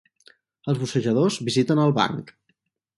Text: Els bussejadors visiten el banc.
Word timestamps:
Els 0.73 0.81
bussejadors 0.85 1.39
visiten 1.51 1.85
el 1.87 1.97
banc. 2.03 2.37